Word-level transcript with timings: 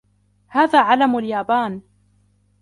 هذا 0.47 0.79
علم 0.81 1.15
اليابان. 1.17 1.81